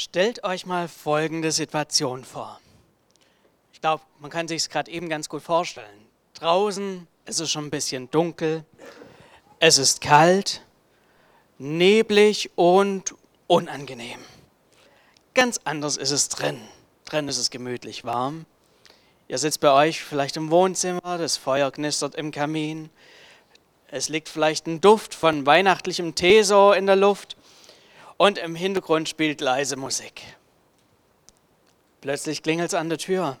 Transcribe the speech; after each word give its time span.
Stellt 0.00 0.44
euch 0.44 0.64
mal 0.64 0.86
folgende 0.86 1.50
Situation 1.50 2.22
vor. 2.22 2.60
Ich 3.72 3.80
glaube, 3.80 4.04
man 4.20 4.30
kann 4.30 4.46
sich 4.46 4.58
es 4.58 4.68
gerade 4.68 4.88
eben 4.92 5.08
ganz 5.08 5.28
gut 5.28 5.42
vorstellen. 5.42 6.06
Draußen 6.34 7.08
ist 7.24 7.40
es 7.40 7.50
schon 7.50 7.64
ein 7.64 7.70
bisschen 7.70 8.08
dunkel, 8.08 8.64
es 9.58 9.76
ist 9.76 10.00
kalt, 10.00 10.62
neblig 11.58 12.52
und 12.54 13.16
unangenehm. 13.48 14.20
Ganz 15.34 15.58
anders 15.64 15.96
ist 15.96 16.12
es 16.12 16.28
drin. 16.28 16.60
Drin 17.04 17.26
ist 17.26 17.38
es 17.38 17.50
gemütlich 17.50 18.04
warm. 18.04 18.46
Ihr 19.26 19.38
sitzt 19.38 19.58
bei 19.58 19.72
euch 19.72 20.00
vielleicht 20.00 20.36
im 20.36 20.52
Wohnzimmer, 20.52 21.18
das 21.18 21.36
Feuer 21.36 21.72
knistert 21.72 22.14
im 22.14 22.30
Kamin. 22.30 22.88
Es 23.88 24.08
liegt 24.08 24.28
vielleicht 24.28 24.68
ein 24.68 24.80
Duft 24.80 25.12
von 25.12 25.44
weihnachtlichem 25.44 26.14
Tee 26.14 26.44
so 26.44 26.70
in 26.70 26.86
der 26.86 26.94
Luft 26.94 27.36
und 28.18 28.36
im 28.36 28.54
Hintergrund 28.54 29.08
spielt 29.08 29.40
leise 29.40 29.76
Musik. 29.76 30.22
Plötzlich 32.02 32.42
klingelt 32.42 32.68
es 32.68 32.74
an 32.74 32.90
der 32.90 32.98
Tür. 32.98 33.38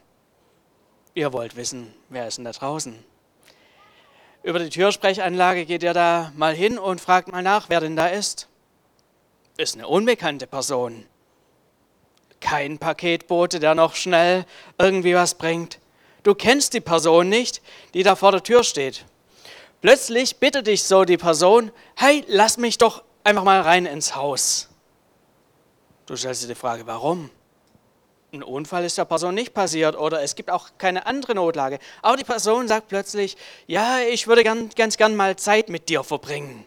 Ihr 1.14 1.32
wollt 1.32 1.56
wissen, 1.56 1.92
wer 2.08 2.26
ist 2.26 2.38
denn 2.38 2.44
da 2.44 2.52
draußen? 2.52 3.04
Über 4.42 4.60
die 4.60 4.70
Türsprechanlage 4.70 5.66
geht 5.66 5.82
ihr 5.82 5.92
da 5.92 6.32
mal 6.36 6.54
hin 6.54 6.78
und 6.78 7.00
fragt 7.00 7.28
mal 7.28 7.42
nach, 7.42 7.68
wer 7.68 7.80
denn 7.80 7.96
da 7.96 8.06
ist. 8.06 8.48
Ist 9.56 9.74
eine 9.74 9.88
unbekannte 9.88 10.46
Person. 10.46 11.04
Kein 12.40 12.78
Paketbote, 12.78 13.58
der 13.58 13.74
noch 13.74 13.96
schnell 13.96 14.46
irgendwie 14.78 15.14
was 15.14 15.34
bringt. 15.34 15.80
Du 16.22 16.34
kennst 16.34 16.72
die 16.74 16.80
Person 16.80 17.28
nicht, 17.28 17.62
die 17.94 18.04
da 18.04 18.14
vor 18.14 18.30
der 18.30 18.44
Tür 18.44 18.62
steht. 18.62 19.04
Plötzlich 19.80 20.36
bittet 20.36 20.68
dich 20.68 20.84
so 20.84 21.04
die 21.04 21.16
Person, 21.16 21.72
hey, 21.96 22.24
lass 22.28 22.58
mich 22.58 22.78
doch 22.78 23.02
einfach 23.24 23.44
mal 23.44 23.60
rein 23.60 23.86
ins 23.86 24.14
Haus. 24.14 24.67
Du 26.08 26.16
stellst 26.16 26.42
dir 26.42 26.46
die 26.46 26.54
Frage, 26.54 26.86
warum? 26.86 27.28
Ein 28.32 28.42
Unfall 28.42 28.82
ist 28.84 28.96
der 28.96 29.04
Person 29.04 29.34
nicht 29.34 29.52
passiert 29.52 29.94
oder 29.94 30.22
es 30.22 30.34
gibt 30.34 30.50
auch 30.50 30.70
keine 30.78 31.04
andere 31.04 31.34
Notlage. 31.34 31.78
Aber 32.00 32.16
die 32.16 32.24
Person 32.24 32.66
sagt 32.66 32.88
plötzlich, 32.88 33.36
ja, 33.66 33.98
ich 33.98 34.26
würde 34.26 34.42
gern, 34.42 34.70
ganz 34.74 34.96
gern 34.96 35.14
mal 35.14 35.36
Zeit 35.36 35.68
mit 35.68 35.90
dir 35.90 36.02
verbringen. 36.02 36.64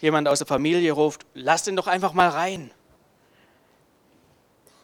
Jemand 0.00 0.28
aus 0.28 0.38
der 0.38 0.46
Familie 0.46 0.92
ruft, 0.92 1.26
lass 1.34 1.64
den 1.64 1.74
doch 1.74 1.88
einfach 1.88 2.12
mal 2.12 2.28
rein. 2.28 2.70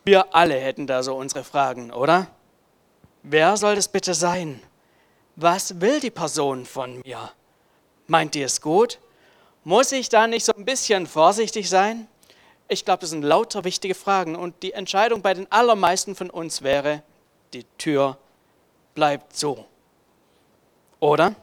Wir 0.04 0.34
alle 0.34 0.56
hätten 0.56 0.88
da 0.88 1.04
so 1.04 1.14
unsere 1.14 1.44
Fragen, 1.44 1.92
oder? 1.92 2.26
Wer 3.22 3.56
soll 3.56 3.76
das 3.76 3.86
bitte 3.86 4.14
sein? 4.14 4.60
Was 5.36 5.80
will 5.80 6.00
die 6.00 6.10
Person 6.10 6.66
von 6.66 7.00
mir? 7.04 7.30
Meint 8.08 8.34
die 8.34 8.42
es 8.42 8.60
gut? 8.60 8.98
Muss 9.62 9.92
ich 9.92 10.08
da 10.08 10.26
nicht 10.26 10.44
so 10.44 10.52
ein 10.52 10.64
bisschen 10.64 11.06
vorsichtig 11.06 11.70
sein? 11.70 12.08
Ich 12.72 12.84
glaube, 12.84 13.00
das 13.00 13.10
sind 13.10 13.22
lauter 13.22 13.64
wichtige 13.64 13.96
Fragen 13.96 14.36
und 14.36 14.62
die 14.62 14.74
Entscheidung 14.74 15.22
bei 15.22 15.34
den 15.34 15.50
allermeisten 15.50 16.14
von 16.14 16.30
uns 16.30 16.62
wäre, 16.62 17.02
die 17.52 17.64
Tür 17.78 18.16
bleibt 18.94 19.36
so. 19.36 19.66
Oder? 21.00 21.34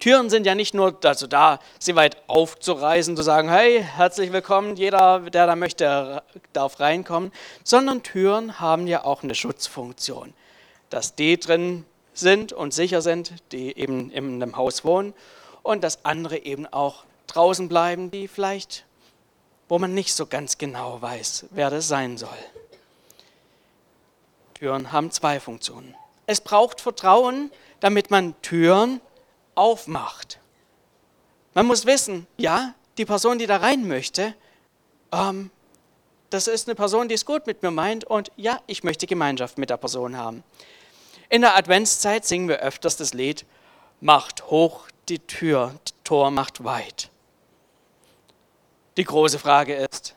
Türen 0.00 0.28
sind 0.28 0.46
ja 0.46 0.56
nicht 0.56 0.74
nur 0.74 0.90
dazu 0.90 1.28
da, 1.28 1.60
sie 1.78 1.94
weit 1.94 2.16
aufzureißen, 2.26 3.16
zu 3.16 3.22
sagen, 3.22 3.50
hey, 3.50 3.84
herzlich 3.84 4.32
willkommen, 4.32 4.74
jeder, 4.74 5.20
der 5.20 5.46
da 5.46 5.54
möchte, 5.54 6.24
darf 6.52 6.80
reinkommen, 6.80 7.30
sondern 7.62 8.02
Türen 8.02 8.58
haben 8.58 8.88
ja 8.88 9.04
auch 9.04 9.22
eine 9.22 9.36
Schutzfunktion, 9.36 10.34
dass 10.88 11.14
die 11.14 11.38
drin 11.38 11.84
sind 12.14 12.52
und 12.52 12.74
sicher 12.74 13.00
sind, 13.00 13.34
die 13.52 13.78
eben 13.78 14.10
in 14.10 14.42
einem 14.42 14.56
Haus 14.56 14.84
wohnen 14.84 15.14
und 15.62 15.84
dass 15.84 16.04
andere 16.04 16.38
eben 16.38 16.66
auch 16.66 17.04
draußen 17.28 17.68
bleiben, 17.68 18.10
die 18.10 18.26
vielleicht 18.26 18.86
wo 19.70 19.78
man 19.78 19.94
nicht 19.94 20.12
so 20.14 20.26
ganz 20.26 20.58
genau 20.58 21.00
weiß, 21.00 21.46
wer 21.50 21.70
das 21.70 21.86
sein 21.86 22.18
soll. 22.18 22.28
Türen 24.54 24.90
haben 24.90 25.12
zwei 25.12 25.38
Funktionen. 25.38 25.94
Es 26.26 26.40
braucht 26.40 26.80
Vertrauen, 26.80 27.52
damit 27.78 28.10
man 28.10 28.34
Türen 28.42 29.00
aufmacht. 29.54 30.40
Man 31.54 31.66
muss 31.66 31.86
wissen, 31.86 32.26
ja, 32.36 32.74
die 32.98 33.04
Person, 33.04 33.38
die 33.38 33.46
da 33.46 33.58
rein 33.58 33.86
möchte, 33.86 34.34
ähm, 35.12 35.52
das 36.30 36.48
ist 36.48 36.68
eine 36.68 36.74
Person, 36.74 37.08
die 37.08 37.14
es 37.14 37.24
gut 37.24 37.46
mit 37.46 37.62
mir 37.62 37.70
meint 37.70 38.04
und 38.04 38.32
ja, 38.36 38.60
ich 38.66 38.82
möchte 38.82 39.06
Gemeinschaft 39.06 39.56
mit 39.56 39.70
der 39.70 39.76
Person 39.76 40.16
haben. 40.16 40.42
In 41.28 41.42
der 41.42 41.56
Adventszeit 41.56 42.24
singen 42.24 42.48
wir 42.48 42.58
öfters 42.58 42.96
das 42.96 43.14
Lied, 43.14 43.46
macht 44.00 44.50
hoch 44.50 44.88
die 45.08 45.20
Tür, 45.20 45.74
die 45.86 45.92
Tor 46.02 46.32
macht 46.32 46.64
weit. 46.64 47.09
Die 48.96 49.04
große 49.04 49.38
Frage 49.38 49.74
ist, 49.74 50.14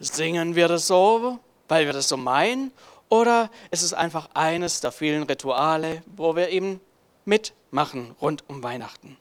singen 0.00 0.54
wir 0.54 0.68
das 0.68 0.86
so, 0.86 1.38
weil 1.68 1.86
wir 1.86 1.92
das 1.92 2.08
so 2.08 2.16
meinen, 2.16 2.72
oder 3.08 3.50
ist 3.70 3.82
es 3.82 3.92
einfach 3.92 4.30
eines 4.34 4.80
der 4.80 4.90
vielen 4.90 5.24
Rituale, 5.24 6.02
wo 6.16 6.34
wir 6.34 6.48
eben 6.48 6.80
mitmachen 7.24 8.14
rund 8.20 8.42
um 8.48 8.62
Weihnachten? 8.62 9.16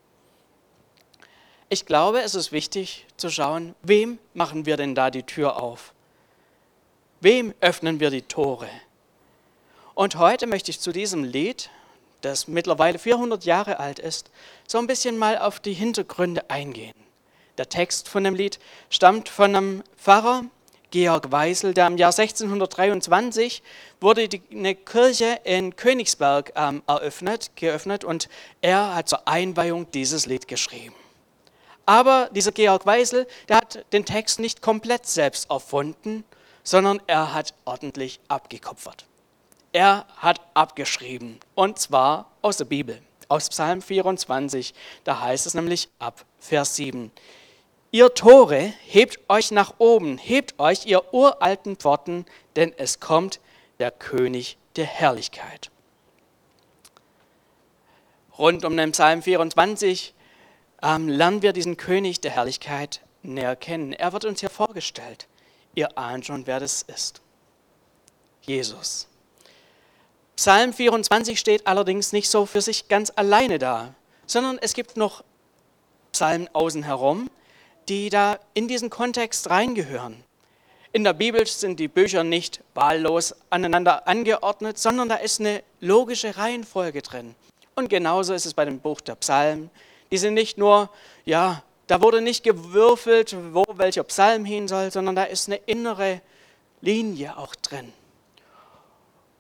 Ich 1.70 1.86
glaube, 1.86 2.22
es 2.22 2.36
ist 2.36 2.52
wichtig 2.52 3.06
zu 3.18 3.30
schauen, 3.30 3.76
wem 3.82 4.20
machen 4.34 4.66
wir 4.66 4.78
denn 4.78 4.96
da 4.96 5.10
die 5.10 5.24
Tür 5.24 5.62
auf? 5.62 5.94
Wem 7.20 7.54
öffnen 7.62 8.00
wir 8.00 8.10
die 8.10 8.22
Tore? 8.22 8.70
Und 9.96 10.16
heute 10.16 10.48
möchte 10.48 10.72
ich 10.72 10.80
zu 10.80 10.92
diesem 10.92 11.24
Lied, 11.24 11.70
das 12.22 12.48
mittlerweile 12.48 13.00
400 13.00 13.44
Jahre 13.46 13.80
alt 13.80 14.00
ist, 14.00 14.32
so 14.68 14.78
ein 14.78 14.88
bisschen 14.88 15.18
mal 15.18 15.38
auf 15.38 15.60
die 15.60 15.74
Hintergründe 15.74 16.50
eingehen. 16.50 16.96
Der 17.58 17.70
Text 17.70 18.10
von 18.10 18.24
dem 18.24 18.34
Lied 18.34 18.60
stammt 18.90 19.30
von 19.30 19.56
einem 19.56 19.84
Pfarrer, 19.98 20.46
Georg 20.94 21.32
Weisel, 21.32 21.74
der 21.74 21.88
im 21.88 21.98
Jahr 21.98 22.12
1623 22.12 23.64
wurde 24.00 24.28
die, 24.28 24.44
eine 24.52 24.76
Kirche 24.76 25.40
in 25.44 25.76
Königsberg 25.76 26.54
ähm, 26.56 26.84
eröffnet, 26.86 27.50
geöffnet 27.56 28.04
und 28.04 28.30
er 28.62 28.94
hat 28.94 29.10
zur 29.10 29.28
Einweihung 29.28 29.90
dieses 29.90 30.28
Lied 30.28 30.48
geschrieben. 30.48 30.94
Aber 31.88 32.30
dieser 32.32 32.52
Georg 32.52 32.86
Weisel, 32.86 33.26
der 33.50 33.58
hat 33.58 33.86
den 33.92 34.06
Text 34.06 34.40
nicht 34.40 34.62
komplett 34.62 35.08
selbst 35.08 35.50
erfunden, 35.50 36.24
sondern 36.64 37.02
er 37.08 37.34
hat 37.34 37.56
ordentlich 37.66 38.20
abgekupfert. 38.28 39.06
Er 39.72 40.06
hat 40.18 40.42
abgeschrieben 40.54 41.40
und 41.56 41.80
zwar 41.80 42.32
aus 42.44 42.58
der 42.58 42.66
Bibel, 42.66 43.02
aus 43.30 43.50
Psalm 43.50 43.82
24. 43.82 44.76
Da 45.04 45.20
heißt 45.22 45.48
es 45.48 45.56
nämlich 45.56 45.90
ab 45.98 46.24
Vers 46.38 46.76
7. 46.76 47.12
Ihr 47.96 48.12
Tore, 48.16 48.74
hebt 48.88 49.20
euch 49.30 49.52
nach 49.52 49.76
oben, 49.78 50.18
hebt 50.18 50.60
euch, 50.60 50.88
ihr 50.88 51.14
uralten 51.14 51.76
Pforten, 51.76 52.26
denn 52.56 52.74
es 52.76 53.00
kommt 53.00 53.40
der 53.78 53.92
König 53.92 54.58
der 54.78 54.86
Herrlichkeit. 54.86 55.70
Rund 58.36 58.66
um 58.66 58.76
den 58.76 58.94
Psalm 58.94 59.22
24 59.22 60.16
ähm, 60.82 61.08
lernen 61.08 61.44
wir 61.44 61.54
diesen 61.54 61.78
König 61.78 62.20
der 62.20 62.32
Herrlichkeit 62.32 63.02
näher 63.22 63.56
kennen. 63.56 63.94
Er 63.94 64.12
wird 64.12 64.26
uns 64.26 64.40
hier 64.40 64.50
vorgestellt. 64.50 65.28
Ihr 65.76 65.96
ahnt 65.96 66.26
schon, 66.26 66.48
wer 66.48 66.60
das 66.60 66.82
ist. 66.82 67.22
Jesus. 68.42 69.08
Psalm 70.36 70.74
24 70.74 71.40
steht 71.40 71.68
allerdings 71.68 72.12
nicht 72.12 72.32
so 72.32 72.48
für 72.48 72.62
sich 72.62 72.88
ganz 72.88 73.14
alleine 73.16 73.60
da, 73.60 73.94
sondern 74.26 74.58
es 74.58 74.74
gibt 74.74 74.98
noch 74.98 75.24
Psalmen 76.12 76.50
außen 76.54 76.82
herum, 76.82 77.30
die 77.90 78.10
da 78.10 78.40
in 78.54 78.68
diesen 78.68 78.90
Kontext 78.90 79.50
reingehören. 79.50 80.24
In 80.92 81.04
der 81.04 81.14
Bibel 81.14 81.46
sind 81.48 81.80
die 81.80 81.88
Bücher 81.88 82.24
nicht 82.24 82.62
wahllos 82.76 83.36
aneinander 83.50 84.08
angeordnet, 84.08 84.78
sondern 84.78 85.10
da 85.10 85.16
ist 85.16 85.40
eine 85.40 85.64
logische 85.80 86.38
Reihenfolge 86.38 87.02
drin. 87.02 87.34
Und 87.76 87.90
genauso 87.90 88.34
ist 88.34 88.46
es 88.46 88.54
bei 88.54 88.66
dem 88.66 88.80
Buch 88.80 89.02
der 89.02 89.16
Psalmen. 89.16 89.72
Die 90.12 90.18
sind 90.18 90.36
nicht 90.36 90.60
nur, 90.60 90.92
ja, 91.26 91.64
da 91.88 92.02
wurde 92.02 92.22
nicht 92.22 92.44
gewürfelt, 92.44 93.36
wo 93.54 93.66
welcher 93.74 94.04
Psalm 94.04 94.46
hin 94.46 94.68
soll, 94.68 94.92
sondern 94.92 95.16
da 95.16 95.24
ist 95.24 95.48
eine 95.48 95.58
innere 95.66 96.22
Linie 96.82 97.38
auch 97.38 97.56
drin. 97.56 97.92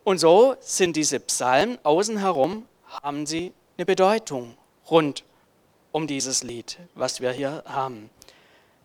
Und 0.03 0.17
so 0.17 0.55
sind 0.59 0.95
diese 0.95 1.19
Psalmen 1.19 1.77
außen 1.83 2.17
herum, 2.17 2.67
haben 3.03 3.25
sie 3.25 3.53
eine 3.77 3.85
Bedeutung 3.85 4.57
rund 4.89 5.23
um 5.91 6.07
dieses 6.07 6.43
Lied, 6.43 6.79
was 6.95 7.21
wir 7.21 7.31
hier 7.31 7.63
haben. 7.67 8.09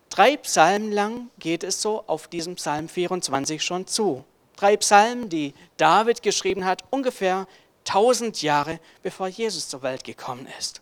Drei 0.09 0.37
Psalmen 0.37 0.91
lang 0.91 1.29
geht 1.37 1.63
es 1.63 1.81
so 1.81 2.03
auf 2.07 2.27
diesem 2.27 2.55
Psalm 2.55 2.89
24 2.89 3.63
schon 3.63 3.87
zu. 3.87 4.25
Drei 4.55 4.75
Psalmen, 4.77 5.29
die 5.29 5.53
David 5.77 6.23
geschrieben 6.23 6.65
hat, 6.65 6.83
ungefähr 6.89 7.47
1000 7.87 8.41
Jahre 8.41 8.79
bevor 9.03 9.27
Jesus 9.27 9.69
zur 9.69 9.81
Welt 9.81 10.03
gekommen 10.03 10.47
ist. 10.57 10.81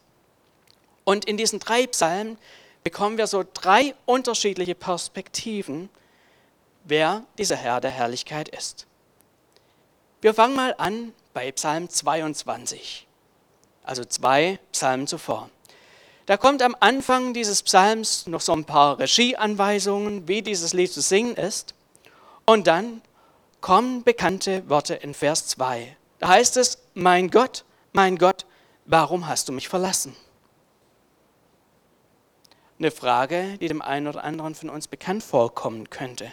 Und 1.03 1.25
in 1.25 1.37
diesen 1.37 1.59
drei 1.59 1.87
Psalmen 1.87 2.37
bekommen 2.83 3.17
wir 3.17 3.27
so 3.27 3.43
drei 3.53 3.95
unterschiedliche 4.05 4.75
Perspektiven, 4.75 5.89
wer 6.83 7.23
dieser 7.37 7.55
Herr 7.55 7.81
der 7.81 7.91
Herrlichkeit 7.91 8.49
ist. 8.49 8.87
Wir 10.21 10.33
fangen 10.33 10.55
mal 10.55 10.73
an 10.77 11.13
bei 11.33 11.51
Psalm 11.51 11.89
22, 11.89 13.07
also 13.83 14.03
zwei 14.03 14.59
Psalmen 14.71 15.05
zuvor. 15.05 15.49
Da 16.27 16.35
kommt 16.35 16.61
am 16.61 16.75
Anfang 16.81 17.33
dieses 17.33 17.63
Psalms 17.63 18.27
noch 18.27 18.41
so 18.41 18.51
ein 18.51 18.65
paar 18.65 18.99
Regieanweisungen, 18.99 20.27
wie 20.27 20.41
dieses 20.41 20.73
Lied 20.73 20.91
zu 20.91 20.99
singen 20.99 21.37
ist. 21.37 21.73
Und 22.45 22.67
dann 22.67 23.01
kommen 23.61 24.03
bekannte 24.03 24.69
Worte 24.69 24.93
in 24.95 25.13
Vers 25.13 25.47
2. 25.47 25.95
Da 26.19 26.27
heißt 26.27 26.57
es, 26.57 26.79
mein 26.93 27.29
Gott, 27.29 27.63
mein 27.93 28.17
Gott, 28.17 28.45
warum 28.85 29.25
hast 29.25 29.47
du 29.47 29.53
mich 29.53 29.69
verlassen? 29.69 30.17
Eine 32.77 32.91
Frage, 32.91 33.57
die 33.59 33.69
dem 33.69 33.81
einen 33.81 34.07
oder 34.07 34.25
anderen 34.25 34.53
von 34.53 34.69
uns 34.69 34.89
bekannt 34.89 35.23
vorkommen 35.23 35.89
könnte. 35.89 36.29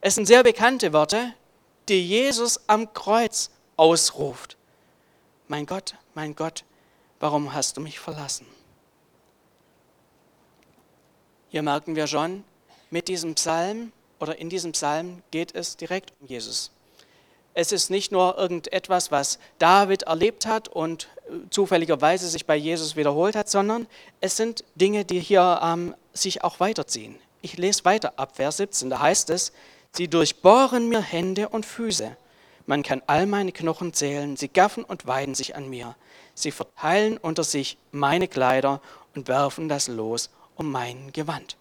Es 0.00 0.14
sind 0.14 0.26
sehr 0.26 0.44
bekannte 0.44 0.92
Worte, 0.92 1.34
die 1.88 2.06
Jesus 2.06 2.60
am 2.68 2.94
Kreuz 2.94 3.50
ausruft. 3.76 4.56
Mein 5.48 5.66
Gott, 5.66 5.96
mein 6.14 6.36
Gott, 6.36 6.64
warum 7.18 7.52
hast 7.52 7.76
du 7.76 7.80
mich 7.80 7.98
verlassen? 7.98 8.46
Hier 11.56 11.62
merken 11.62 11.96
wir 11.96 12.06
schon, 12.06 12.44
mit 12.90 13.08
diesem 13.08 13.34
Psalm 13.34 13.90
oder 14.20 14.38
in 14.38 14.50
diesem 14.50 14.72
Psalm 14.72 15.22
geht 15.30 15.54
es 15.54 15.78
direkt 15.78 16.12
um 16.20 16.26
Jesus. 16.26 16.70
Es 17.54 17.72
ist 17.72 17.88
nicht 17.88 18.12
nur 18.12 18.36
irgendetwas, 18.36 19.10
was 19.10 19.38
David 19.58 20.02
erlebt 20.02 20.44
hat 20.44 20.68
und 20.68 21.08
äh, 21.30 21.48
zufälligerweise 21.48 22.28
sich 22.28 22.44
bei 22.44 22.56
Jesus 22.56 22.94
wiederholt 22.94 23.36
hat, 23.36 23.48
sondern 23.48 23.86
es 24.20 24.36
sind 24.36 24.64
Dinge, 24.74 25.06
die 25.06 25.18
hier 25.18 25.58
ähm, 25.62 25.94
sich 26.12 26.44
auch 26.44 26.60
weiterziehen. 26.60 27.18
Ich 27.40 27.56
lese 27.56 27.86
weiter 27.86 28.12
ab 28.18 28.36
Vers 28.36 28.58
17, 28.58 28.90
da 28.90 29.00
heißt 29.00 29.30
es, 29.30 29.54
sie 29.92 30.08
durchbohren 30.08 30.90
mir 30.90 31.00
Hände 31.00 31.48
und 31.48 31.64
Füße. 31.64 32.18
Man 32.66 32.82
kann 32.82 33.00
all 33.06 33.24
meine 33.24 33.52
Knochen 33.52 33.94
zählen, 33.94 34.36
sie 34.36 34.48
gaffen 34.48 34.84
und 34.84 35.06
weiden 35.06 35.34
sich 35.34 35.56
an 35.56 35.70
mir. 35.70 35.96
Sie 36.34 36.50
verteilen 36.50 37.16
unter 37.16 37.44
sich 37.44 37.78
meine 37.92 38.28
Kleider 38.28 38.82
und 39.14 39.26
werfen 39.28 39.70
das 39.70 39.88
Los 39.88 40.28
um 40.56 40.70
mein 40.70 41.12
Gewand. 41.12 41.56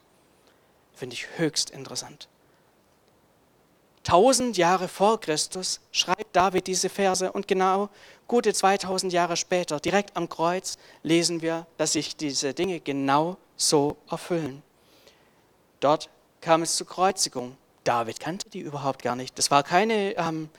Finde 0.93 1.13
ich 1.13 1.27
höchst 1.37 1.69
interessant. 1.69 2.27
Tausend 4.03 4.55
Jahre 4.55 4.87
vor 4.87 5.19
Christus 5.19 5.81
schreibt 5.91 6.35
David 6.35 6.67
diese 6.67 6.89
Verse 6.89 7.31
und 7.31 7.47
genau 7.47 7.89
gute 8.27 8.53
2000 8.53 9.11
Jahre 9.11 9.35
später, 9.35 9.79
direkt 9.79 10.15
am 10.15 10.29
Kreuz, 10.29 10.77
lesen 11.01 11.41
wir, 11.41 11.65
dass 11.77 11.93
sich 11.93 12.15
diese 12.15 12.53
Dinge 12.53 12.79
genau 12.79 13.37
so 13.57 13.97
erfüllen. 14.09 14.61
Dort 15.79 16.09
kam 16.41 16.61
es 16.61 16.75
zur 16.75 16.87
Kreuzigung. 16.87 17.57
David 17.83 18.19
kannte 18.19 18.49
die 18.49 18.59
überhaupt 18.59 19.01
gar 19.01 19.15
nicht. 19.15 19.37
Das 19.37 19.49
war 19.49 19.63
keine 19.63 20.15
ähm, 20.17 20.49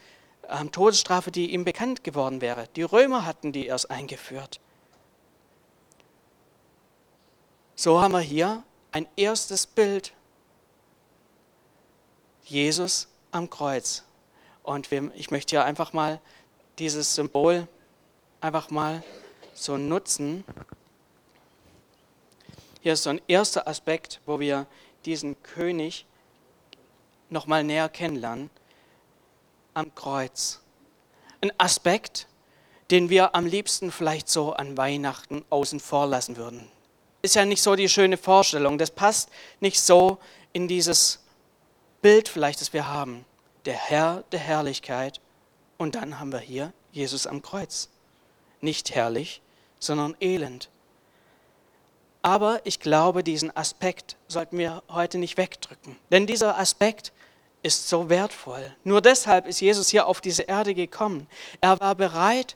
ähm, 0.48 0.72
Todesstrafe, 0.72 1.30
die 1.30 1.52
ihm 1.52 1.64
bekannt 1.64 2.04
geworden 2.04 2.40
wäre. 2.40 2.68
Die 2.74 2.82
Römer 2.82 3.24
hatten 3.24 3.52
die 3.52 3.66
erst 3.66 3.90
eingeführt. 3.90 4.60
So 7.78 8.00
haben 8.00 8.12
wir 8.12 8.20
hier 8.20 8.62
ein 8.90 9.06
erstes 9.16 9.66
Bild. 9.66 10.14
Jesus 12.42 13.06
am 13.32 13.50
Kreuz. 13.50 14.02
Und 14.62 14.90
ich 15.14 15.30
möchte 15.30 15.50
hier 15.50 15.64
einfach 15.66 15.92
mal 15.92 16.18
dieses 16.78 17.14
Symbol 17.14 17.68
einfach 18.40 18.70
mal 18.70 19.04
so 19.52 19.76
nutzen. 19.76 20.42
Hier 22.80 22.94
ist 22.94 23.02
so 23.02 23.10
ein 23.10 23.20
erster 23.28 23.68
Aspekt, 23.68 24.20
wo 24.24 24.40
wir 24.40 24.66
diesen 25.04 25.40
König 25.42 26.06
noch 27.28 27.46
mal 27.46 27.62
näher 27.62 27.90
kennenlernen 27.90 28.48
am 29.74 29.94
Kreuz. 29.94 30.60
Ein 31.42 31.52
Aspekt, 31.58 32.26
den 32.90 33.10
wir 33.10 33.34
am 33.34 33.44
liebsten 33.44 33.92
vielleicht 33.92 34.30
so 34.30 34.54
an 34.54 34.78
Weihnachten 34.78 35.44
außen 35.50 35.78
vor 35.78 36.06
lassen 36.06 36.38
würden. 36.38 36.70
Ist 37.26 37.34
ja 37.34 37.44
nicht 37.44 37.60
so 37.60 37.74
die 37.74 37.88
schöne 37.88 38.18
Vorstellung. 38.18 38.78
Das 38.78 38.92
passt 38.92 39.30
nicht 39.58 39.80
so 39.80 40.18
in 40.52 40.68
dieses 40.68 41.18
Bild 42.00 42.28
vielleicht, 42.28 42.60
das 42.60 42.72
wir 42.72 42.86
haben. 42.86 43.24
Der 43.64 43.74
Herr 43.74 44.22
der 44.30 44.38
Herrlichkeit. 44.38 45.20
Und 45.76 45.96
dann 45.96 46.20
haben 46.20 46.30
wir 46.30 46.38
hier 46.38 46.72
Jesus 46.92 47.26
am 47.26 47.42
Kreuz. 47.42 47.88
Nicht 48.60 48.94
herrlich, 48.94 49.42
sondern 49.80 50.14
elend. 50.20 50.68
Aber 52.22 52.60
ich 52.62 52.78
glaube, 52.78 53.24
diesen 53.24 53.54
Aspekt 53.56 54.16
sollten 54.28 54.56
wir 54.56 54.84
heute 54.88 55.18
nicht 55.18 55.36
wegdrücken. 55.36 55.96
Denn 56.12 56.28
dieser 56.28 56.56
Aspekt 56.56 57.12
ist 57.64 57.88
so 57.88 58.08
wertvoll. 58.08 58.72
Nur 58.84 59.00
deshalb 59.00 59.48
ist 59.48 59.60
Jesus 59.60 59.88
hier 59.88 60.06
auf 60.06 60.20
diese 60.20 60.42
Erde 60.42 60.74
gekommen. 60.74 61.26
Er 61.60 61.80
war 61.80 61.96
bereit, 61.96 62.54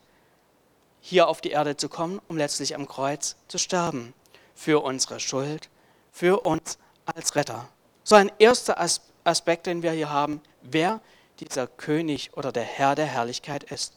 hier 1.01 1.27
auf 1.27 1.41
die 1.41 1.51
Erde 1.51 1.77
zu 1.77 1.89
kommen, 1.89 2.21
um 2.29 2.37
letztlich 2.37 2.77
am 2.77 2.87
Kreuz 2.87 3.35
zu 3.49 3.59
sterben. 3.59 4.15
Für 4.61 4.85
unsere 4.85 5.21
Schuld, 5.21 5.71
für 6.13 6.41
uns 6.41 6.77
als 7.07 7.35
Retter. 7.35 7.67
So 8.05 8.15
ein 8.15 8.31
erster 8.39 8.79
Aspekt, 9.25 9.65
den 9.65 9.83
wir 9.83 9.93
hier 9.93 10.11
haben, 10.11 10.43
wer 10.61 11.01
dieser 11.39 11.67
König 11.67 12.37
oder 12.37 12.53
der 12.53 12.65
Herr 12.65 12.95
der 12.95 13.07
Herrlichkeit 13.07 13.65
ist. 13.65 13.95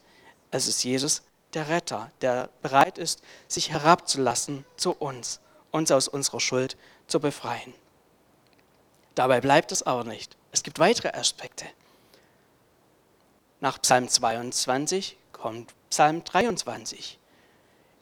Es 0.52 0.68
ist 0.68 0.82
Jesus, 0.86 1.24
der 1.54 1.68
Retter, 1.68 2.10
der 2.22 2.50
bereit 2.62 2.98
ist, 2.98 3.22
sich 3.50 3.72
herabzulassen 3.72 4.64
zu 4.78 4.94
uns, 4.94 5.42
uns 5.72 5.92
aus 5.92 6.08
unserer 6.08 6.40
Schuld 6.40 6.78
zu 7.08 7.20
befreien. 7.20 7.74
Dabei 9.16 9.42
bleibt 9.42 9.74
es 9.74 9.84
aber 9.84 10.06
nicht. 10.06 10.38
Es 10.54 10.64
gibt 10.64 10.80
weitere 10.80 11.10
Aspekte. 11.10 11.66
Nach 13.60 13.82
Psalm 13.82 14.08
22 14.08 15.18
kommt 15.34 15.74
Psalm 15.90 16.24
23. 16.24 17.20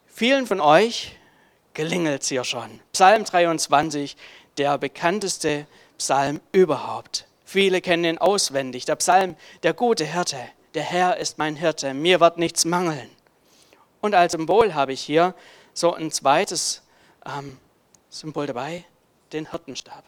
Vielen 0.06 0.46
von 0.46 0.60
euch 0.60 1.18
gelingelt 1.74 2.22
es 2.22 2.28
hier 2.28 2.44
schon. 2.44 2.80
Psalm 2.92 3.24
23, 3.24 4.16
der 4.58 4.78
bekannteste 4.78 5.66
Psalm 5.98 6.40
überhaupt. 6.52 7.26
Viele 7.44 7.80
kennen 7.80 8.04
ihn 8.04 8.18
auswendig. 8.18 8.84
Der 8.84 8.96
Psalm, 8.96 9.36
der 9.62 9.74
gute 9.74 10.04
Hirte. 10.04 10.38
Der 10.74 10.82
Herr 10.82 11.18
ist 11.18 11.38
mein 11.38 11.56
Hirte, 11.56 11.92
mir 11.92 12.20
wird 12.20 12.38
nichts 12.38 12.64
mangeln. 12.64 13.10
Und 14.00 14.14
als 14.14 14.32
Symbol 14.32 14.74
habe 14.74 14.92
ich 14.92 15.02
hier 15.02 15.34
so 15.74 15.92
ein 15.94 16.10
zweites 16.10 16.82
ähm, 17.26 17.58
Symbol 18.08 18.46
dabei, 18.46 18.84
den 19.32 19.50
Hirtenstab 19.50 20.04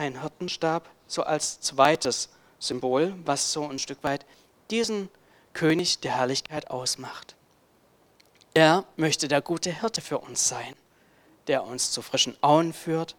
ein 0.00 0.20
Hirtenstab 0.22 0.88
so 1.06 1.22
als 1.22 1.60
zweites 1.60 2.30
Symbol, 2.58 3.14
was 3.24 3.52
so 3.52 3.68
ein 3.68 3.78
Stück 3.78 4.02
weit 4.02 4.24
diesen 4.70 5.10
König 5.52 6.00
der 6.00 6.16
Herrlichkeit 6.16 6.70
ausmacht. 6.70 7.36
Er 8.54 8.84
möchte 8.96 9.28
der 9.28 9.40
gute 9.40 9.70
Hirte 9.70 10.00
für 10.00 10.18
uns 10.18 10.48
sein, 10.48 10.74
der 11.46 11.64
uns 11.64 11.92
zu 11.92 12.02
frischen 12.02 12.36
Auen 12.42 12.72
führt, 12.72 13.16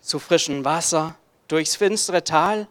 zu 0.00 0.18
frischem 0.18 0.64
Wasser, 0.64 1.16
durchs 1.48 1.76
finstere 1.76 2.24
Tal. 2.24 2.66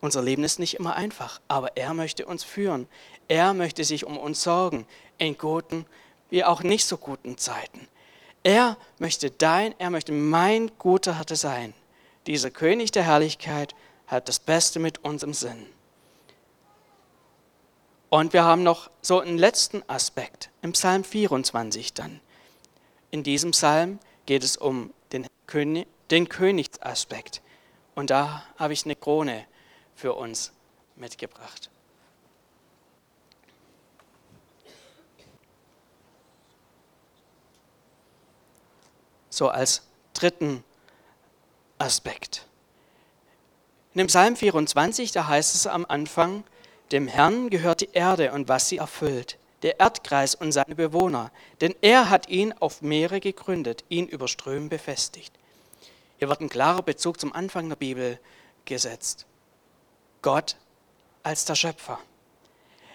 Unser 0.00 0.22
Leben 0.22 0.44
ist 0.44 0.58
nicht 0.58 0.74
immer 0.74 0.94
einfach, 0.96 1.40
aber 1.48 1.76
er 1.76 1.94
möchte 1.94 2.26
uns 2.26 2.44
führen. 2.44 2.88
Er 3.28 3.54
möchte 3.54 3.84
sich 3.84 4.04
um 4.04 4.18
uns 4.18 4.42
sorgen, 4.42 4.86
in 5.18 5.36
guten 5.38 5.86
wie 6.28 6.44
auch 6.44 6.62
nicht 6.62 6.86
so 6.86 6.96
guten 6.96 7.38
Zeiten. 7.38 7.88
Er 8.42 8.76
möchte 8.98 9.30
dein, 9.30 9.74
er 9.78 9.90
möchte 9.90 10.12
mein 10.12 10.70
guter 10.78 11.16
Hirte 11.16 11.36
sein 11.36 11.72
dieser 12.26 12.50
König 12.50 12.90
der 12.90 13.04
Herrlichkeit 13.04 13.74
hat 14.08 14.28
das 14.28 14.40
Beste 14.40 14.80
mit 14.80 15.04
uns 15.04 15.22
im 15.22 15.32
Sinn. 15.32 15.66
Und 18.16 18.32
wir 18.32 18.44
haben 18.44 18.62
noch 18.62 18.88
so 19.02 19.20
einen 19.20 19.36
letzten 19.36 19.82
Aspekt 19.90 20.48
im 20.62 20.72
Psalm 20.72 21.04
24 21.04 21.92
dann. 21.92 22.22
In 23.10 23.22
diesem 23.22 23.50
Psalm 23.50 23.98
geht 24.24 24.42
es 24.42 24.56
um 24.56 24.94
den, 25.12 25.26
König, 25.46 25.86
den 26.10 26.26
Königsaspekt. 26.26 27.42
Und 27.94 28.08
da 28.08 28.42
habe 28.56 28.72
ich 28.72 28.86
eine 28.86 28.96
Krone 28.96 29.44
für 29.94 30.14
uns 30.14 30.52
mitgebracht. 30.94 31.68
So 39.28 39.50
als 39.50 39.82
dritten 40.14 40.64
Aspekt. 41.76 42.46
In 43.92 43.98
dem 43.98 44.06
Psalm 44.06 44.36
24, 44.36 45.12
da 45.12 45.26
heißt 45.26 45.54
es 45.54 45.66
am 45.66 45.84
Anfang, 45.84 46.44
dem 46.92 47.08
Herrn 47.08 47.50
gehört 47.50 47.80
die 47.80 47.90
Erde 47.92 48.32
und 48.32 48.48
was 48.48 48.68
sie 48.68 48.78
erfüllt, 48.78 49.38
der 49.62 49.80
Erdkreis 49.80 50.34
und 50.34 50.52
seine 50.52 50.74
Bewohner, 50.74 51.32
denn 51.60 51.74
er 51.80 52.10
hat 52.10 52.28
ihn 52.28 52.52
auf 52.60 52.82
Meere 52.82 53.20
gegründet, 53.20 53.84
ihn 53.88 54.06
über 54.06 54.28
Strömen 54.28 54.68
befestigt. 54.68 55.32
Hier 56.18 56.28
wird 56.28 56.40
ein 56.40 56.48
klarer 56.48 56.82
Bezug 56.82 57.20
zum 57.20 57.32
Anfang 57.32 57.68
der 57.68 57.76
Bibel 57.76 58.18
gesetzt. 58.64 59.26
Gott 60.22 60.56
als 61.22 61.44
der 61.44 61.54
Schöpfer. 61.54 61.98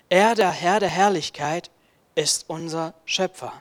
Er, 0.10 0.36
der 0.36 0.52
Herr 0.52 0.80
der 0.80 0.90
Herrlichkeit, 0.90 1.70
ist 2.16 2.46
unser 2.48 2.94
Schöpfer. 3.06 3.54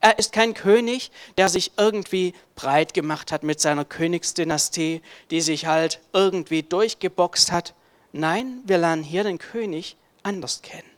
Er 0.00 0.18
ist 0.18 0.32
kein 0.32 0.54
König, 0.54 1.10
der 1.36 1.48
sich 1.48 1.72
irgendwie 1.76 2.34
breit 2.54 2.94
gemacht 2.94 3.32
hat 3.32 3.42
mit 3.42 3.60
seiner 3.60 3.84
Königsdynastie, 3.84 5.02
die 5.30 5.40
sich 5.40 5.66
halt 5.66 6.00
irgendwie 6.12 6.62
durchgeboxt 6.62 7.50
hat. 7.50 7.74
Nein, 8.16 8.62
wir 8.64 8.78
lernen 8.78 9.02
hier 9.02 9.24
den 9.24 9.38
König 9.38 9.96
anders 10.22 10.62
kennen. 10.62 10.90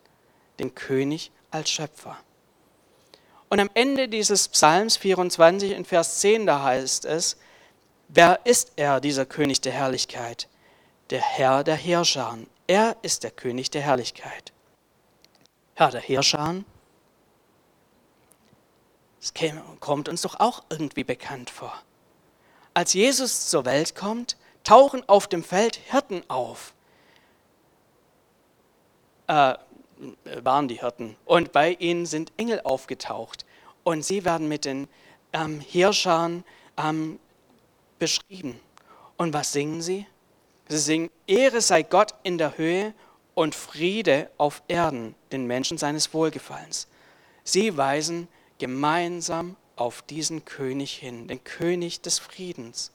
Den 0.61 0.75
König 0.75 1.33
als 1.51 1.69
Schöpfer. 1.69 2.17
Und 3.49 3.59
am 3.61 3.71
Ende 3.75 4.09
dieses 4.09 4.49
Psalms 4.49 4.97
24 4.97 5.73
in 5.73 5.85
Vers 5.85 6.21
10, 6.21 6.47
da 6.47 6.63
heißt 6.63 7.05
es, 7.07 7.37
Wer 8.09 8.41
ist 8.45 8.73
er, 8.77 9.01
dieser 9.01 9.27
König 9.27 9.61
der 9.61 9.73
Herrlichkeit? 9.73 10.49
Der 11.11 11.21
Herr 11.21 11.65
der 11.65 11.75
Heerscharen. 11.75 12.47
Er 12.67 12.97
ist 13.03 13.25
der 13.25 13.31
König 13.31 13.71
der 13.71 13.83
Herrlichkeit. 13.83 14.53
Herr 15.75 15.91
der 15.91 16.01
Heerscharen? 16.01 16.65
Das 19.21 19.35
kommt 19.81 20.09
uns 20.09 20.23
doch 20.23 20.39
auch 20.39 20.63
irgendwie 20.71 21.05
bekannt 21.05 21.51
vor. 21.51 21.75
Als 22.75 22.93
Jesus 22.93 23.49
zur 23.49 23.65
Welt 23.65 23.95
kommt, 23.97 24.37
tauchen 24.63 25.07
auf 25.09 25.27
dem 25.27 25.43
Feld 25.43 25.77
Hirten 25.91 26.23
auf. 26.29 26.75
Äh, 29.29 29.55
waren 30.43 30.69
die 30.69 30.81
Hirten. 30.81 31.17
Und 31.25 31.53
bei 31.53 31.73
ihnen 31.73 32.07
sind 32.07 32.33
Engel 32.37 32.61
aufgetaucht. 32.63 33.45
Und 33.85 34.05
sie 34.05 34.25
werden 34.25 34.49
mit 34.49 34.65
den 34.65 34.89
ähm, 35.33 35.61
Hirschern 35.61 36.45
ähm, 36.77 37.19
beschrieben. 37.99 38.61
Und 39.17 39.33
was 39.33 39.53
singen 39.53 39.83
sie? 39.83 40.07
Sie 40.69 40.79
singen, 40.79 41.11
Ehre 41.27 41.61
sei 41.61 41.83
Gott 41.83 42.15
in 42.23 42.39
der 42.39 42.59
Höhe 42.59 42.95
und 43.35 43.55
Friede 43.55 44.31
auf 44.37 44.63
Erden, 44.69 45.15
den 45.33 45.47
Menschen 45.47 45.79
seines 45.79 46.13
Wohlgefallens. 46.13 46.89
Sie 47.45 47.77
weisen 47.77 48.29
gemeinsam 48.59 49.57
auf 49.77 50.03
diesen 50.03 50.45
König 50.45 50.93
hin, 50.95 51.29
den 51.29 51.43
König 51.43 52.03
des 52.03 52.19
Friedens. 52.19 52.93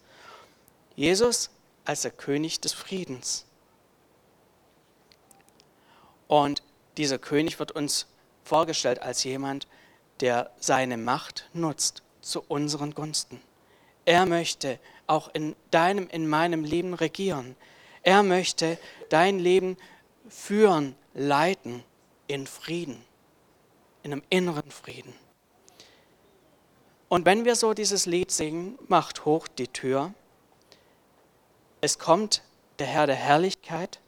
Jesus 0.95 1.49
als 1.85 2.01
der 2.01 2.11
König 2.11 2.61
des 2.61 2.73
Friedens. 2.73 3.45
Und 6.33 6.63
dieser 6.97 7.19
König 7.19 7.59
wird 7.59 7.73
uns 7.73 8.07
vorgestellt 8.43 9.03
als 9.03 9.23
jemand, 9.23 9.67
der 10.19 10.49
seine 10.59 10.97
Macht 10.97 11.47
nutzt 11.53 12.01
zu 12.21 12.41
unseren 12.47 12.95
Gunsten. 12.95 13.39
Er 14.05 14.25
möchte 14.25 14.79
auch 15.05 15.29
in 15.35 15.55
deinem, 15.69 16.07
in 16.07 16.27
meinem 16.27 16.63
Leben 16.63 16.95
regieren. 16.95 17.55
Er 18.01 18.23
möchte 18.23 18.79
dein 19.09 19.37
Leben 19.37 19.77
führen, 20.27 20.95
leiten 21.13 21.83
in 22.25 22.47
Frieden, 22.47 23.05
in 24.01 24.11
einem 24.11 24.23
inneren 24.31 24.71
Frieden. 24.71 25.13
Und 27.09 27.27
wenn 27.27 27.45
wir 27.45 27.55
so 27.55 27.75
dieses 27.75 28.07
Lied 28.07 28.31
singen, 28.31 28.79
macht 28.87 29.25
hoch 29.25 29.47
die 29.47 29.67
Tür, 29.67 30.15
es 31.79 31.99
kommt 31.99 32.41
der 32.79 32.87
Herr 32.87 33.05
der 33.05 33.17
Herrlichkeit, 33.17 33.99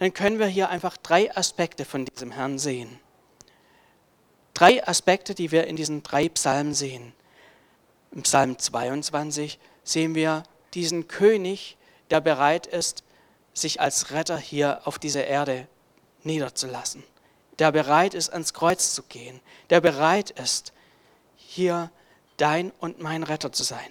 dann 0.00 0.14
können 0.14 0.38
wir 0.38 0.46
hier 0.46 0.70
einfach 0.70 0.96
drei 0.96 1.36
Aspekte 1.36 1.84
von 1.84 2.06
diesem 2.06 2.30
Herrn 2.30 2.58
sehen. 2.58 2.98
Drei 4.54 4.86
Aspekte, 4.88 5.34
die 5.34 5.52
wir 5.52 5.66
in 5.66 5.76
diesen 5.76 6.02
drei 6.02 6.30
Psalmen 6.30 6.72
sehen. 6.72 7.12
Im 8.10 8.22
Psalm 8.22 8.58
22 8.58 9.58
sehen 9.84 10.14
wir 10.14 10.42
diesen 10.72 11.06
König, 11.06 11.76
der 12.08 12.22
bereit 12.22 12.66
ist, 12.66 13.04
sich 13.52 13.82
als 13.82 14.10
Retter 14.10 14.38
hier 14.38 14.80
auf 14.86 14.98
dieser 14.98 15.26
Erde 15.26 15.68
niederzulassen, 16.22 17.04
der 17.58 17.70
bereit 17.70 18.14
ist, 18.14 18.30
ans 18.30 18.54
Kreuz 18.54 18.94
zu 18.94 19.02
gehen, 19.02 19.38
der 19.68 19.82
bereit 19.82 20.30
ist, 20.30 20.72
hier 21.36 21.90
dein 22.38 22.72
und 22.80 23.02
mein 23.02 23.22
Retter 23.22 23.52
zu 23.52 23.64
sein. 23.64 23.90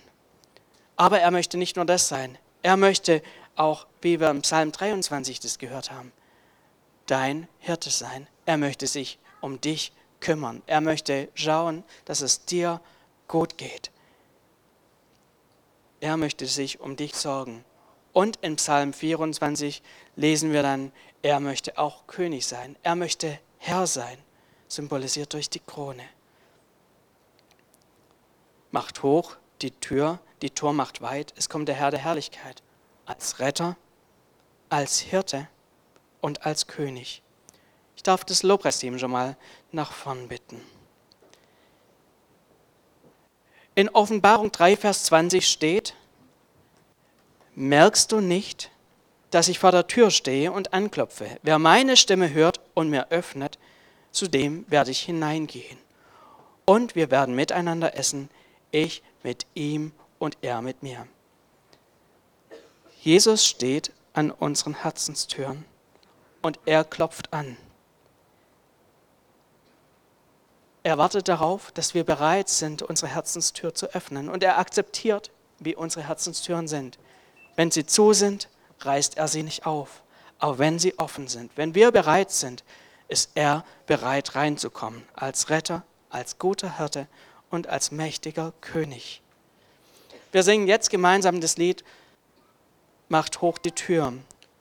Aber 0.96 1.20
er 1.20 1.30
möchte 1.30 1.60
nicht 1.60 1.76
nur 1.76 1.86
das 1.86 2.08
sein, 2.08 2.36
er 2.64 2.78
möchte 2.78 3.22
auch, 3.60 3.88
wie 4.02 4.20
wir 4.20 4.30
im 4.30 4.42
Psalm 4.42 4.72
23 4.72 5.40
das 5.40 5.60
gehört 5.60 5.92
haben, 5.92 6.12
dein 7.06 7.48
Hirte 7.60 7.90
sein. 7.90 8.28
Er 8.46 8.58
möchte 8.58 8.88
sich 8.88 9.20
um 9.42 9.60
dich 9.60 9.92
kümmern. 10.20 10.62
Er 10.66 10.82
möchte 10.82 11.30
schauen, 11.34 11.84
dass 12.06 12.22
es 12.22 12.46
dir 12.46 12.82
gut 13.28 13.58
geht. 13.58 13.92
Er 16.00 16.18
möchte 16.18 16.46
sich 16.46 16.80
um 16.80 16.96
dich 16.96 17.16
sorgen. 17.16 17.66
Und 18.14 18.38
in 18.38 18.56
Psalm 18.56 18.94
24 18.94 19.84
lesen 20.16 20.54
wir 20.54 20.64
dann, 20.64 20.92
er 21.22 21.40
möchte 21.40 21.78
auch 21.78 22.08
König 22.08 22.48
sein. 22.48 22.76
Er 22.84 22.96
möchte 22.96 23.40
Herr 23.58 23.88
sein, 23.88 24.18
symbolisiert 24.68 25.34
durch 25.34 25.50
die 25.50 25.60
Krone. 25.60 26.04
Macht 28.72 29.04
hoch 29.04 29.36
die 29.62 29.72
Tür, 29.72 30.20
die 30.42 30.52
Tor 30.52 30.74
macht 30.74 31.02
weit, 31.02 31.34
es 31.36 31.50
kommt 31.50 31.68
der 31.68 31.76
Herr 31.76 31.92
der 31.92 32.00
Herrlichkeit, 32.00 32.64
als 33.10 33.40
Retter, 33.40 33.76
als 34.70 35.00
Hirte 35.00 35.48
und 36.22 36.46
als 36.46 36.68
König. 36.68 37.24
Ich 37.96 38.04
darf 38.04 38.24
das 38.24 38.44
Lobpreisteam 38.44 39.00
schon 39.00 39.10
mal 39.12 39.36
nach 39.72 39.92
vorn 39.92 40.28
bitten. 40.28 40.62
In 43.74 43.90
Offenbarung 43.90 44.52
3, 44.52 44.78
Vers 44.78 45.06
20 45.06 45.48
steht, 45.48 45.96
merkst 47.56 48.12
du 48.12 48.22
nicht, 48.22 48.70
dass 49.32 49.48
ich 49.48 49.58
vor 49.58 49.72
der 49.72 49.88
Tür 49.88 50.12
stehe 50.12 50.52
und 50.52 50.74
anklopfe? 50.74 51.40
Wer 51.42 51.58
meine 51.58 51.98
Stimme 51.98 52.32
hört 52.32 52.60
und 52.76 52.92
mir 52.92 53.08
öffnet, 53.10 53.58
zu 54.12 54.28
dem 54.28 54.70
werde 54.70 54.92
ich 54.92 55.02
hineingehen. 55.02 55.80
Und 56.66 56.96
wir 56.96 57.10
werden 57.10 57.36
miteinander 57.36 57.98
essen, 57.98 58.30
ich 58.70 59.02
mit 59.24 59.48
ihm 59.56 59.94
und 60.20 60.38
er 60.42 60.62
mit 60.62 60.84
mir. 60.84 61.08
Jesus 63.02 63.46
steht 63.46 63.92
an 64.14 64.32
unseren 64.32 64.74
Herzenstüren 64.74 65.66
und 66.42 66.60
er 66.66 66.84
klopft 66.84 67.32
an. 67.34 67.58
Er 70.84 70.98
wartet 70.98 71.28
darauf, 71.28 71.72
dass 71.72 71.94
wir 71.94 72.04
bereit 72.04 72.50
sind, 72.50 72.82
unsere 72.82 73.12
Herzenstür 73.12 73.76
zu 73.76 73.94
öffnen. 73.94 74.30
Und 74.30 74.44
er 74.44 74.58
akzeptiert, 74.58 75.30
wie 75.60 75.76
unsere 75.76 76.08
Herzenstüren 76.08 76.68
sind. 76.68 76.98
Wenn 77.56 77.70
sie 77.70 77.86
zu 77.86 78.14
sind, 78.14 78.50
reißt 78.80 79.18
er 79.18 79.28
sie 79.28 79.44
nicht 79.44 79.66
auf. 79.66 80.02
Aber 80.40 80.58
wenn 80.58 80.80
sie 80.80 80.98
offen 80.98 81.28
sind, 81.28 81.52
wenn 81.58 81.76
wir 81.76 81.92
bereit 81.92 82.32
sind, 82.32 82.64
ist 83.10 83.32
er 83.36 83.66
bereit 83.88 84.36
reinzukommen. 84.36 85.04
Als 85.14 85.50
Retter, 85.50 85.84
als 86.10 86.40
guter 86.40 86.78
Hirte 86.78 87.08
und 87.50 87.68
als 87.68 87.92
mächtiger 87.92 88.54
König. 88.62 89.22
Wir 90.32 90.44
singen 90.44 90.68
jetzt 90.68 90.90
gemeinsam 90.90 91.42
das 91.42 91.58
Lied 91.58 91.84
Macht 93.10 93.42
hoch 93.42 93.58
die 93.58 93.72
Tür. 93.72 94.14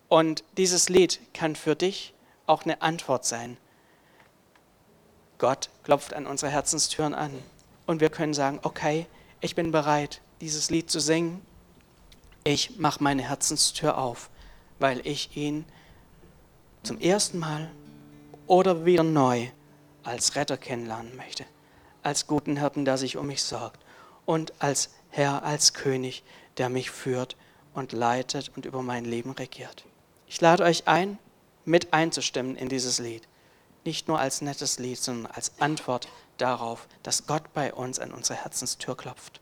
Und 0.08 0.42
dieses 0.56 0.88
Lied 0.88 1.20
kann 1.32 1.54
für 1.54 1.76
dich 1.76 2.14
auch 2.46 2.64
eine 2.64 2.82
Antwort 2.82 3.24
sein 3.24 3.58
Gott 5.38 5.70
klopft 5.84 6.14
an 6.14 6.26
unsere 6.26 6.50
Herzenstüren 6.50 7.14
an. 7.14 7.30
Und 7.86 8.00
wir 8.00 8.10
können 8.10 8.34
sagen, 8.34 8.58
okay, 8.62 9.06
ich 9.40 9.54
bin 9.54 9.70
bereit, 9.70 10.20
dieses 10.40 10.68
Lied 10.68 10.90
zu 10.90 11.00
singen. 11.00 11.40
Ich 12.44 12.78
mache 12.78 13.02
meine 13.02 13.22
Herzenstür 13.22 13.96
auf, 13.98 14.30
weil 14.78 15.06
ich 15.06 15.36
ihn 15.36 15.64
zum 16.82 17.00
ersten 17.00 17.38
Mal 17.38 17.70
oder 18.46 18.84
wieder 18.84 19.04
neu 19.04 19.48
als 20.02 20.34
Retter 20.34 20.56
kennenlernen 20.56 21.16
möchte. 21.16 21.44
Als 22.02 22.26
guten 22.26 22.56
Hirten, 22.56 22.84
der 22.84 22.98
sich 22.98 23.16
um 23.16 23.26
mich 23.26 23.42
sorgt. 23.42 23.80
Und 24.26 24.52
als 24.58 24.90
Herr, 25.10 25.44
als 25.44 25.72
König, 25.72 26.24
der 26.56 26.68
mich 26.68 26.90
führt 26.90 27.36
und 27.78 27.92
leitet 27.92 28.50
und 28.54 28.66
über 28.66 28.82
mein 28.82 29.04
Leben 29.04 29.30
regiert. 29.30 29.84
Ich 30.26 30.40
lade 30.40 30.64
euch 30.64 30.86
ein, 30.86 31.18
mit 31.64 31.92
einzustimmen 31.92 32.56
in 32.56 32.68
dieses 32.68 32.98
Lied 32.98 33.28
nicht 33.88 34.06
nur 34.06 34.18
als 34.18 34.42
nettes 34.42 34.78
Lied, 34.78 34.98
sondern 34.98 35.32
als 35.32 35.52
Antwort 35.60 36.08
darauf, 36.36 36.88
dass 37.02 37.26
Gott 37.26 37.54
bei 37.54 37.72
uns 37.72 37.98
an 37.98 38.12
unsere 38.12 38.38
Herzenstür 38.38 38.94
klopft. 38.94 39.40